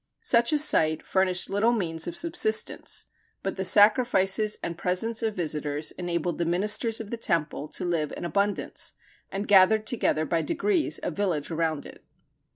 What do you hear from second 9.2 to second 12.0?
and gathered together by degrees a village around